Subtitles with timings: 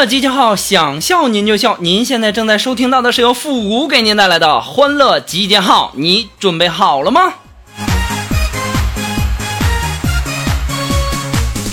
[0.00, 1.76] 乐集结号，想笑您就笑。
[1.78, 7.34] 您现在正在收听到的是由复古给您带来的欢乐集结号，你准备好了吗？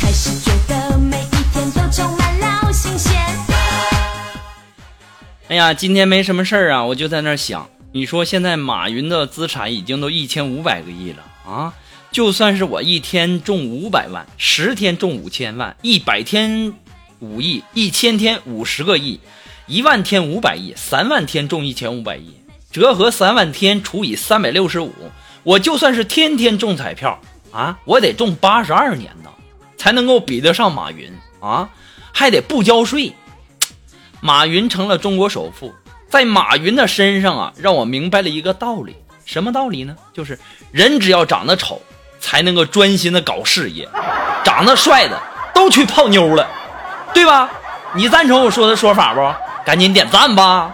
[0.01, 3.13] 开始觉得每一天都充满了新鲜。
[5.47, 11.73] 哎呀，今天没什么事儿啊，我就在那儿想，你说现在马云的资产已经都一千五百个亿了啊，
[12.11, 16.73] 就算是我一天中五百万，十天中五千万，一百天
[17.19, 19.19] 五亿，一千天五十个亿，
[19.65, 22.35] 一万天五百亿，三万天中一千五百亿，
[22.71, 24.93] 折合三万天除以三百六十五，
[25.43, 27.19] 我就算是天天中彩票
[27.51, 29.29] 啊，我得中八十二年呢，
[29.77, 31.69] 才能够比得上马云啊，
[32.11, 33.13] 还得不交税。
[34.19, 35.73] 马云成了中国首富，
[36.09, 39.95] 在马云的身上啊，让我明白了一个道理，什么道理呢？
[40.13, 40.37] 就是
[40.71, 41.81] 人只要长得丑，
[42.19, 43.87] 才能够专心的搞事业，
[44.43, 45.21] 长得帅的
[45.53, 46.49] 都去泡妞了，
[47.13, 47.49] 对吧？
[47.93, 49.33] 你赞成我说的说法不？
[49.65, 50.71] 赶紧点赞吧！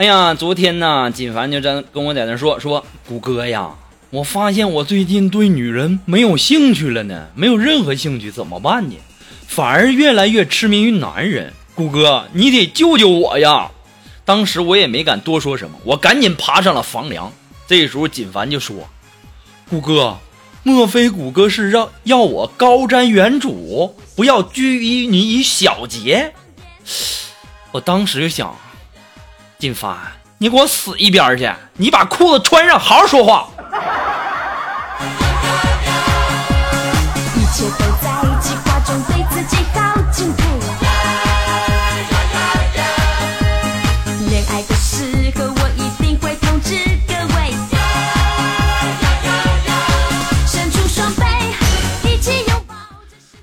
[0.00, 3.72] 哎呀，昨天呢，锦凡就在跟我在那说说，谷歌呀，
[4.08, 8.96] 我发现我最近对女人没有兴趣了呢，没有任何兴趣，怎么办呢？
[9.46, 11.52] 反而越来越痴迷于男人。
[11.74, 13.72] 谷歌，你得救救我呀！
[14.24, 17.30] 当时我也没敢多说什么，我赶紧爬上了房梁。
[17.66, 18.88] 这时候锦凡就说
[19.68, 20.16] ：“谷歌，
[20.62, 26.32] 莫非谷歌是让要我高瞻远瞩，不要拘泥于小节？”
[27.72, 28.56] 我当时就想。
[29.60, 29.94] 金凡，
[30.38, 31.52] 你给我死一边去！
[31.74, 33.46] 你把裤子穿上，好好说话。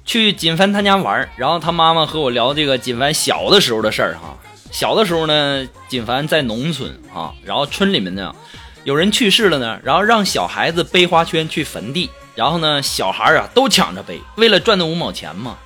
[0.04, 4.36] 去锦凡他家玩，然后他妈妈和我聊这个锦凡小的时候的事儿哈。
[4.80, 8.32] 小的时候呢，锦凡在农村啊，然后村里面呢，
[8.84, 15.58] 有人去世了呢，然后让小孩子背花圈去坟地，然后呢，小孩啊都抢着背，为了赚那五毛钱嘛。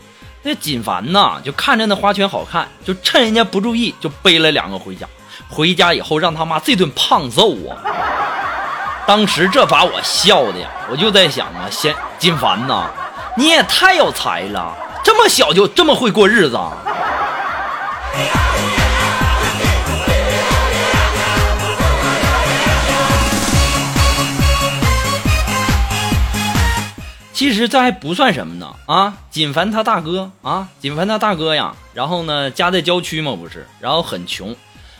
[0.43, 5.05] 那锦凡呐，就看着那花圈好看，就趁人家不注意，就背了两个回家。
[5.49, 7.75] 回家以后让他妈这顿胖揍啊！
[9.05, 12.89] 当时这把我笑的呀，我就在想啊，先锦凡呐，
[13.35, 14.73] 你也太有才了，
[15.03, 16.57] 这么小就这么会过日子。
[27.41, 29.17] 其实这还不算什么呢啊！
[29.31, 34.55] 锦凡他大哥啊，锦凡他大哥呀，然后呢家在郊区嘛不是，然后很穷，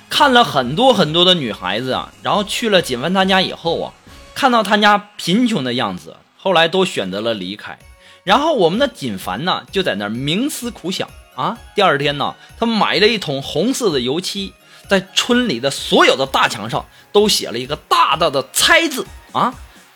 [0.09, 3.94] 看了很多很多的女孩子啊，然后去了锦凡他家以后啊，
[4.34, 7.78] 看到他家贫穷的样子，后来都选择了离开。
[8.24, 14.52] 然后我们的锦凡呢就在那儿冥思苦想啊，第二天呢，他买了一桶红色的油漆，
[14.90, 19.53] 在村里的所有的大墙上都写了一个大大的“猜”字啊。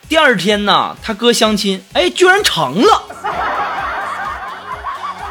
[0.08, 3.04] 第二天呢，他哥相亲，哎，居然成了。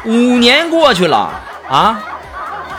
[0.05, 1.31] 五年过去了
[1.69, 2.03] 啊，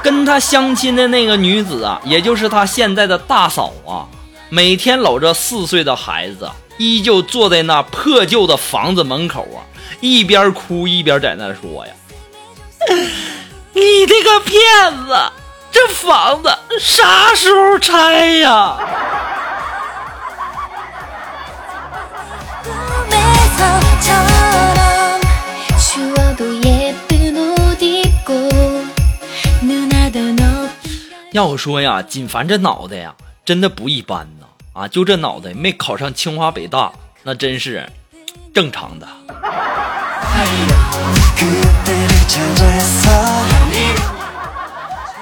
[0.03, 4.07] 跟他相亲的那个女子啊，也就是他现在的大嫂啊，
[4.51, 9.65] 每天搂着四岁的孩子，依旧坐在那破旧的房子门口啊，
[10.01, 11.93] 一边哭一边在那说呀
[13.73, 14.61] ：“你这个骗
[15.07, 15.19] 子，
[15.73, 18.77] 这房子啥时候拆呀？”
[31.37, 34.47] 要我说呀，锦凡这脑袋呀，真的不一般呐！
[34.73, 36.91] 啊，就这脑袋没考上清华北大，
[37.25, 37.87] 那真是
[38.55, 39.07] 正常的。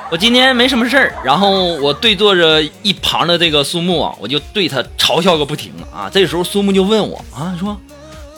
[0.08, 6.08] 我今天没什么事儿，然后我对坐着一旁的这个苏木啊，我就对他嘲笑个不停啊。
[6.08, 7.76] 这时候苏木就问我啊，说：“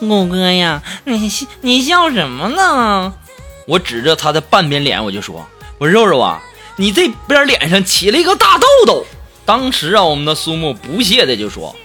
[0.00, 1.30] 木哥呀，你
[1.60, 3.12] 你笑什么呢？
[3.66, 5.46] 我指着他的半边脸，我就说
[5.76, 6.42] ：“我肉肉啊，
[6.76, 9.04] 你这边脸上起了一个大痘痘。”
[9.44, 11.76] 当时啊，我们的苏木不屑的就说：“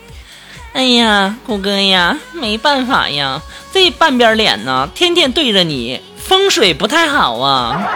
[0.73, 3.41] 哎呀，狗哥呀，没办法呀，
[3.71, 7.87] 这半边脸呢，天天对着你，风水不太好啊。”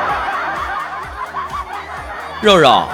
[2.42, 2.88] 肉肉，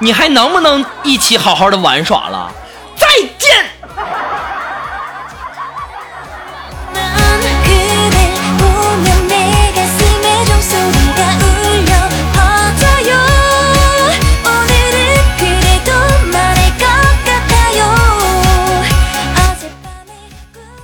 [0.00, 2.52] 你还能不能一起好好的玩耍了？
[2.94, 3.06] 再
[3.38, 3.70] 见。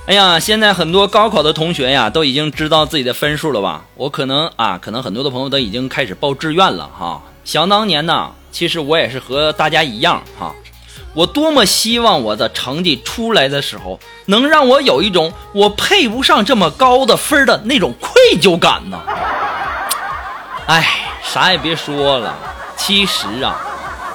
[0.05, 3.85] 哎呀，现在很多高考的同学呀，都已经知道自己的分数了吧？
[3.95, 7.21] 我可能啊，可能很多的朋友都已经开始报志愿了哈。
[7.45, 10.53] 想当年呢，其实我也是和大家一样哈，
[11.13, 18.11] 我多么希望我的成绩出来的时候，能让我有一种我配不上这么高的分的那种愧
[18.41, 18.99] 疚感呢。
[20.65, 20.85] 哎，
[21.23, 22.35] 啥也别说了，
[22.75, 23.55] 其实啊，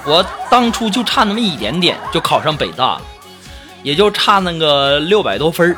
[0.05, 3.03] 我当初就差那么一点点就考上北大了，
[3.83, 5.77] 也就差那个六百多分儿。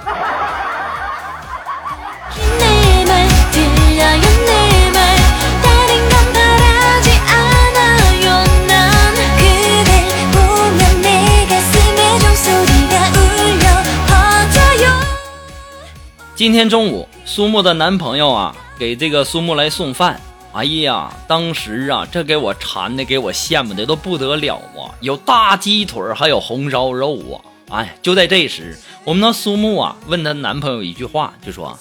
[16.35, 20.19] 今天中午，苏木的男朋友啊，给这个苏木来送饭。
[20.53, 24.88] 哎呀，当时啊，这给我馋的，给我羡慕的都不得了啊！
[25.00, 27.37] 有大鸡腿，还有红烧肉啊！
[27.70, 31.78] 哎，就在这时，我们的苏木啊，问她男朋友一句话，就说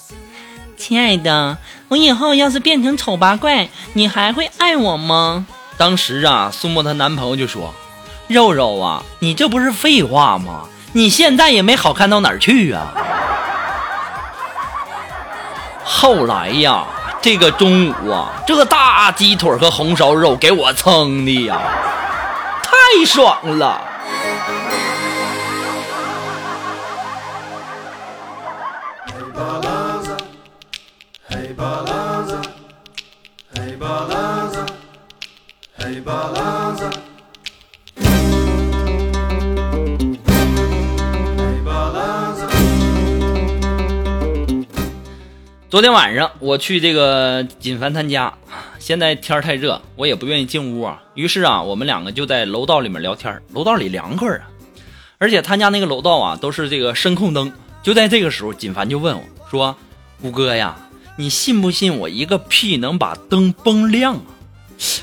[0.76, 1.58] 亲爱的，
[1.88, 5.46] 我以后要是变成丑八怪，你还会爱我吗？
[5.76, 7.74] 当时啊，苏木她男朋友就说
[8.28, 10.68] ：“肉肉啊，你这不是废话吗？
[10.92, 12.94] 你现在也没好看到哪儿去啊。”
[15.84, 16.86] 后来呀，
[17.20, 21.60] 这个中午啊，这个大鸡腿和红烧肉给我撑的呀，
[22.62, 23.80] 太爽了。
[35.90, 36.88] Hey balanza.
[37.96, 38.06] Hey
[41.64, 42.48] balanza.
[45.68, 48.32] 昨天晚上我去这个锦凡他家，
[48.78, 51.02] 现在天儿太热，我也不愿意进屋啊。
[51.14, 54.48] 于是啊，我们两个就在楼道里面聊天，楼道里凉快啊。
[55.18, 57.52] 而且他家那个楼道啊，都是这个声控灯。
[57.82, 59.74] 就在这个时候，锦凡就问我说
[60.22, 60.76] ：“五哥呀，
[61.16, 64.20] 你信不信我一个屁能把灯崩亮啊？”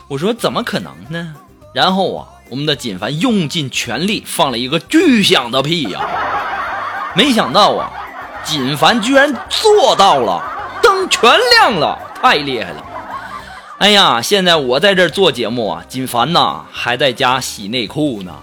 [0.07, 1.35] 我说：“怎么可能呢？”
[1.73, 6.01] 然后啊，我们的锦凡用尽全力放了一个巨响的屁呀、
[7.15, 7.91] 没想到啊，
[8.43, 10.41] 锦凡居然做到了，
[10.81, 12.83] 灯全亮了，太厉害了！
[13.79, 18.33] 哎呀，现在我在这儿做节目啊，锦凡呐还在家洗内裤呢。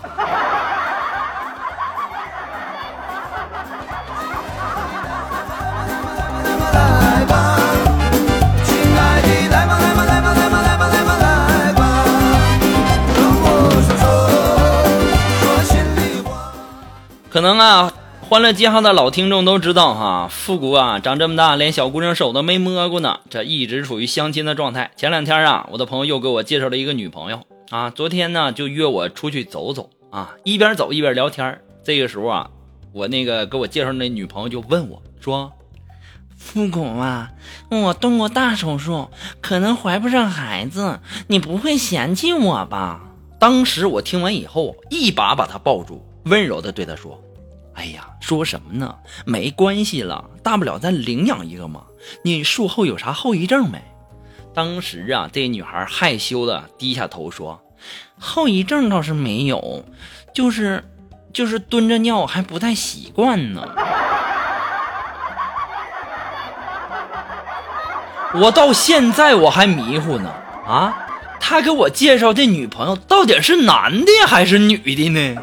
[17.35, 24.93] 可能啊，欢乐街号的老听众都知道哈，复古啊长这么大连小姑娘手都没摸过呢，这一直处于相亲的状态。
[24.95, 31.61] 前两天啊，我的朋友又给我介绍了一个女朋友啊，昨天呢就约我出去走走啊，一边走一边聊天。
[31.83, 32.51] 这个时候啊，
[32.93, 35.53] 我那个给我介绍那女朋友就问我说。
[36.37, 37.33] 复古啊，
[37.69, 39.09] 我动过大手术，
[39.41, 43.01] 可能怀不上孩子，你不会嫌弃我吧？
[43.41, 47.21] 当时我听完以后，一把把她抱住，温柔的对她说
[47.75, 48.95] ：“哎呀，说什么呢？
[49.25, 51.83] 没关系了，大不了咱领养一个嘛。
[52.23, 53.83] 你术后有啥后遗症没？”
[54.55, 57.61] 当时啊，这女孩害羞的低下头说
[58.19, 59.85] 后遗症倒是没有，
[60.33, 60.85] 就是
[61.33, 63.69] 就是蹲着尿还不太习惯呢。
[68.41, 70.33] “我到现在我还迷糊呢
[70.67, 70.97] 啊！
[71.41, 75.43] 他给我介绍这女朋友到底是男的还是女的呢？”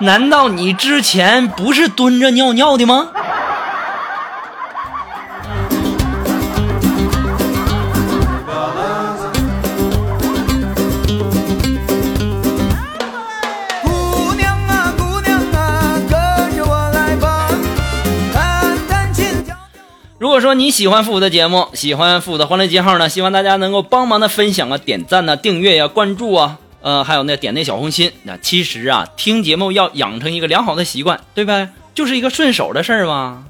[0.00, 3.10] 难道你之前不是蹲着尿尿的吗？
[13.82, 17.50] 姑娘啊，姑娘啊，跟着我来吧，
[20.18, 26.56] 如果说你喜欢复古的节目，喜欢复古的欢乐记号呢，希望大家能够帮忙的分享啊、点赞呢、订阅呀、关注啊。
[26.80, 28.12] 呃，还有那点那小红心。
[28.24, 31.70] 那其实啊，听节目要养成一个良好的习惯，对呗？
[31.94, 33.46] 就是一个顺手的事儿嘛。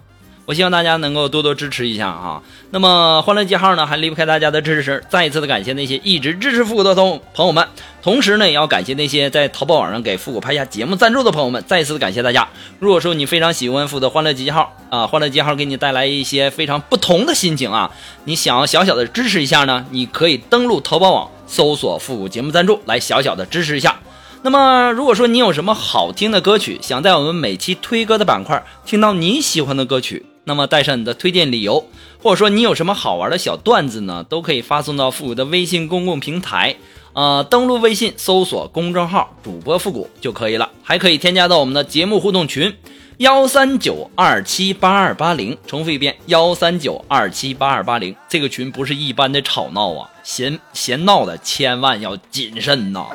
[0.50, 2.42] 我希望大家能够多多支持一下啊。
[2.70, 5.00] 那么欢乐记号呢，还离不开大家的支持。
[5.08, 7.68] 再一次的感谢那些一直支持复古的同朋友们，
[8.02, 11.62] 同时呢，也要感谢那些在淘宝网上给复古拍下节目赞助的朋友们。
[11.68, 12.48] 再一次的感谢大家。
[12.80, 17.92] 如果说你非常喜欢复古的欢乐集结号啊，欢乐集结号给你带来一些非常不同的心情啊，
[18.24, 24.00] 你想要小小的支持一下呢，你可以登录淘宝网搜索复古节目赞助来小小的支持一下。
[24.42, 31.86] 那么，如果说你有什么好听的歌曲，想在我们每期推歌的板块听到你喜欢的歌曲，那么带上你的推荐理由，
[32.20, 36.74] 或者说你有什么好玩的小段子呢，都可以发送到复古的微信公共平台。
[37.12, 42.76] 呃，登录微信搜索公众号“主播复古”就可以了，还可以添加到我们的节目互动群
[43.18, 45.56] 幺三九二七八二八零。
[45.68, 48.16] 重复一遍，幺三九二七八二八零。
[48.28, 53.06] 这个群不是一般的吵闹啊，闲闲闹的，千万要谨慎呐。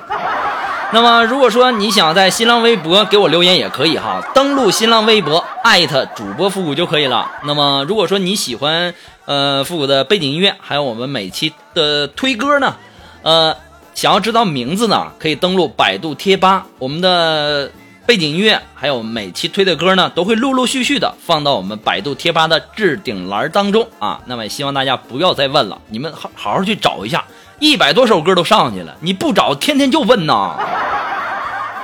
[0.93, 7.27] 那么，如果说你想在新浪微博给我留言也可以哈，登录新浪微博艾特主播复古就可以了。
[7.43, 8.93] 那么，如果说你喜欢
[9.25, 12.75] 呃复古的背景音乐，还有我们每期的推歌呢，
[13.23, 13.57] 呃，
[13.95, 17.71] 想要知道名字呢，可以登录百度贴吧，我们的
[18.05, 24.21] 背景音乐还有每期推的歌呢，都会陆陆续续的放到我们百度贴吧的置顶栏当中啊。
[24.27, 27.25] 那么，也希望大家不要再问了，你们好好好去找一下。
[27.57, 30.59] 一百多首歌都上去了，你不找，天天就问呐，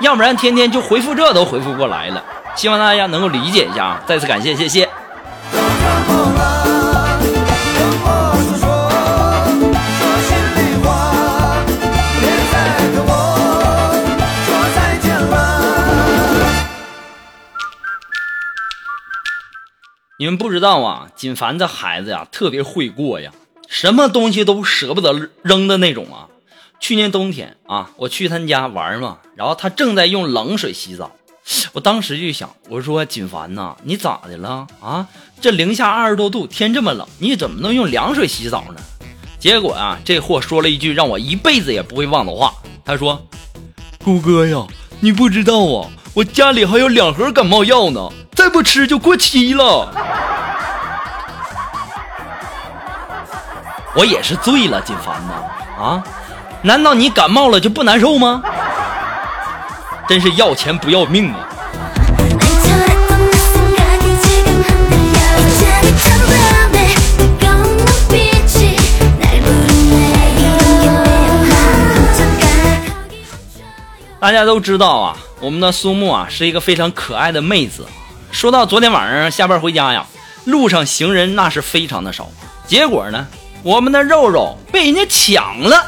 [0.02, 2.22] 要不然天天就回复这都回复过来了。
[2.56, 4.02] 希望大家能够理解一下啊！
[4.06, 4.88] 再次感谢，谢谢。
[20.18, 23.32] 你们不知道啊，锦凡这孩子呀，特别会过呀，
[23.68, 26.28] 什么东西都舍不得扔的那种啊。
[26.82, 31.12] 去年冬天啊，我去他家玩嘛，然后他正在用冷水洗澡，
[31.74, 35.06] 我当时就想，我说锦凡呐，你咋的了啊？
[35.40, 38.82] 这零下二十多度，天这么冷，你怎么能用凉水洗澡呢？
[39.38, 42.52] 结果啊，这货说了一句让我一辈子也不会忘的话，
[42.84, 43.24] 他说
[44.04, 44.66] ：“谷哥呀，
[44.98, 49.88] 你不知道啊，我家里还有两盒感冒药呢，再不吃就过期了。
[53.94, 55.32] ”我也是醉了，锦凡呐，
[55.78, 56.02] 啊，
[56.62, 58.42] 难道你感冒了就不难受吗？
[60.08, 61.48] 真是要钱不要命啊。
[74.20, 77.84] 大家都知道啊我们的苏木啊是一个非常可爱的妹子。
[78.30, 80.06] 说到昨天晚上下班回家呀
[80.44, 82.28] 路上行人那是非常的少。
[82.66, 83.26] 结果呢
[83.62, 85.84] 我们的肉肉被人家抢了。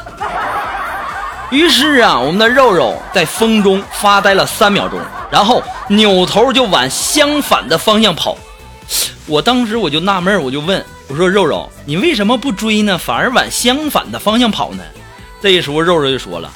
[1.51, 8.37] 于是啊，我们的肉肉在风中发呆了三秒钟，然后扭头就往相反的方向跑。
[9.27, 12.97] 我当时我就纳闷，我就问我说：“肉肉，你为什么不追呢？
[12.97, 14.83] 反而往相反的方向跑呢？”
[15.41, 16.51] 这时候肉肉就说了：“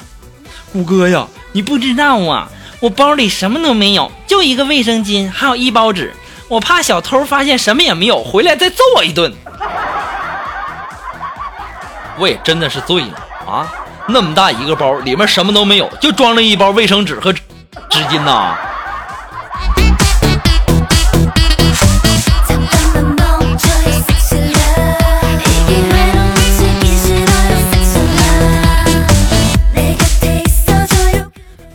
[0.72, 2.48] 谷歌呀，你不知道啊，
[2.80, 6.14] 我包里什么都没有，就一个卫生巾，还有一包纸。
[6.48, 9.32] 我怕小偷发现什么也没有，回来再揍我一顿。”
[12.20, 13.66] 我也真的是醉了啊
[14.06, 17.40] 那么大一个包里面什么都没有就装了一包卫生纸和纸
[18.10, 18.54] 巾呐。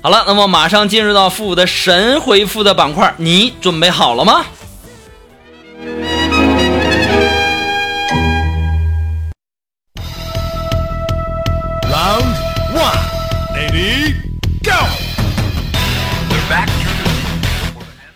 [0.04, 4.46] 好了那么马上进入到复古的神回复的板块你准备好了吗？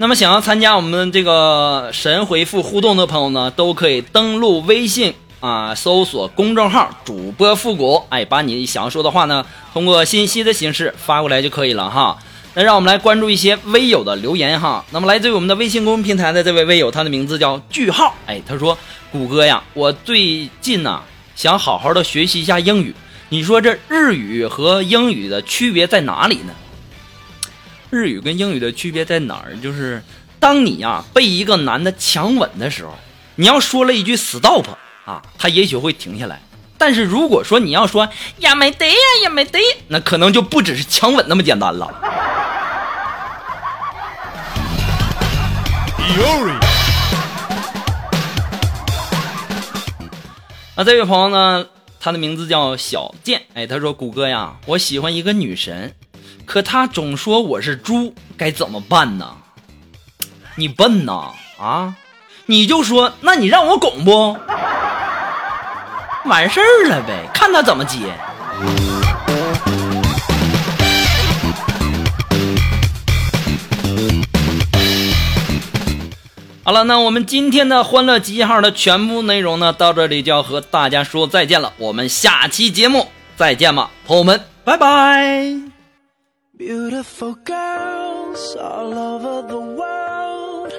[0.01, 12.17] 那么想要参加我们这个神回复互动的朋友呢，都可以登录微信啊，搜索公众号“主播复古”，哎，把你想要说的话呢，通过信息的形式发过来就可以了哈。
[12.53, 14.85] 那让我们来关注一些微友的留言哈。
[14.91, 18.77] 那么来自于我们的微信公众平台的这位微友，他的名字叫句号，哎，他说
[19.11, 21.01] ：“谷歌呀，我最近呐、
[21.35, 22.95] 想好好的学习一下英语，
[23.27, 26.53] 你说这日语和英语的区别在哪里呢？”
[27.89, 29.55] 日语跟英语的区别在哪儿？
[29.61, 30.03] 就是
[30.39, 32.93] 当你呀、被一个男的强吻的时候，
[33.35, 34.65] 你要说了一句 stop
[35.05, 36.41] 啊，他也许会停下来。
[36.77, 38.93] 但是如果说你要说呀没得呀
[39.23, 41.93] 呀没得，那可能就不只是强吻那么简单了。
[50.75, 51.65] 那这位朋友呢，
[51.99, 53.41] 他的名字叫小健。
[53.53, 55.93] 哎，他说：“谷歌呀，我喜欢一个女神，
[56.49, 59.33] 可他总说我是猪，该怎么办呢？”
[60.57, 61.93] 你笨呐啊！
[62.47, 64.35] 你就说，那你让我拱不？
[66.25, 67.99] 完事儿了呗，看他怎么接。
[76.63, 81.73] 好了，那我们今天的欢乐集结号的全部内容呢，到这里就要和大家说再见了。
[81.77, 85.78] 我们下期节目再见吧，朋友们，拜拜。
[86.59, 90.73] Beautiful girls all over the world.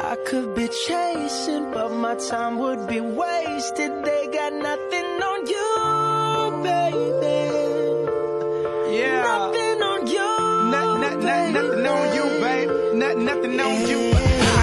[0.00, 3.92] I could be chasing, but my time would be wasted.
[4.02, 7.36] They got nothing on you, baby.
[8.96, 9.20] Yeah.
[9.28, 10.70] Nothing on you.
[10.72, 12.70] Not, not, not, nothing on you, babe.
[12.94, 14.12] Not, nothing on you.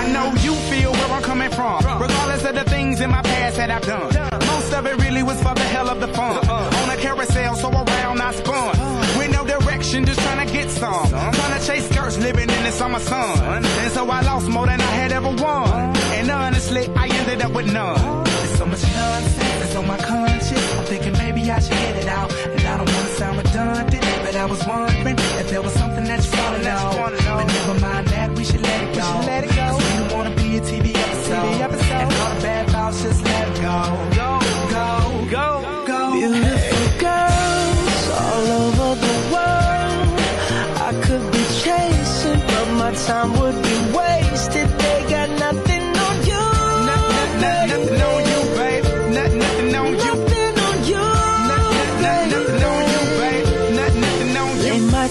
[0.01, 1.83] I know you feel where I'm coming from.
[2.01, 4.11] Regardless of the things in my past that I've done.
[4.47, 6.35] Most of it really was for the hell of the fun.
[6.37, 6.81] Uh-uh.
[6.81, 8.72] On a carousel, so around I spun.
[9.43, 11.09] No direction, just trying to get some.
[11.09, 13.65] Trying to chase skirts, living in the summer sun.
[13.65, 15.69] And so I lost more than I had ever won.
[16.17, 18.23] And honestly, I ended up with none.
[18.23, 20.73] There's so much nonsense that's on my conscience.
[20.77, 22.31] I'm thinking maybe I should get it out.
[22.31, 26.23] And I don't wanna sound redundant, but I was wondering if there was something that
[26.23, 27.52] you wanna know.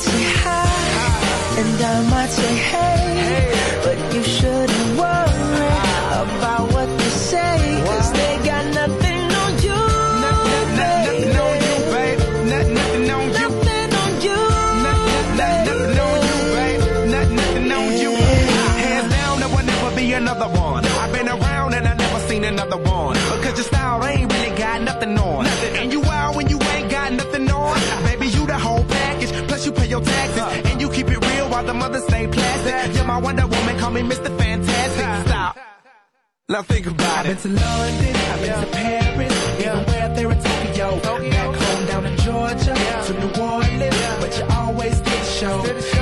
[0.02, 3.61] Might say hi, and I might say hey, but
[33.12, 34.30] my Wonder Woman, call me Mr.
[34.38, 35.28] Fantastic.
[35.28, 35.58] Stop.
[36.48, 37.36] Now think about it.
[37.36, 41.00] I've been to London, I've been to Paris, even where there in Tokyo.
[41.00, 42.74] Back home down in Georgia,
[43.06, 46.01] to New Orleans, but you always did show.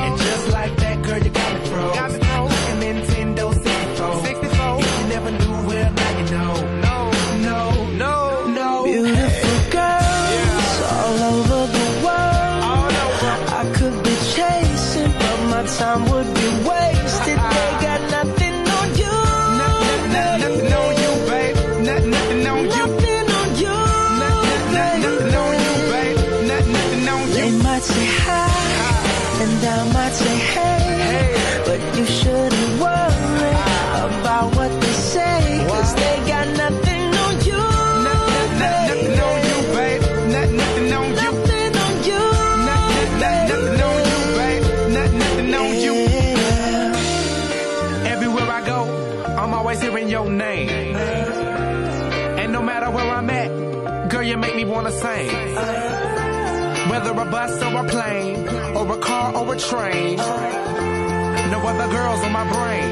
[57.30, 62.46] Bus or a plane, or a car or a train, no other girls on my
[62.52, 62.88] brain,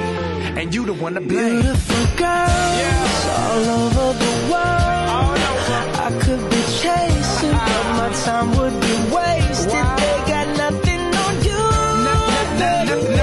[0.58, 1.60] and you the one to blame.
[1.60, 3.46] Beautiful girls Yeah.
[3.50, 5.08] all over the world.
[5.18, 5.80] All over.
[6.06, 8.00] I could be chasing, but uh-huh.
[8.00, 9.72] my time would be wasted.
[9.72, 9.96] Wow.
[9.96, 11.62] They got nothing on you.
[12.08, 13.18] Nothing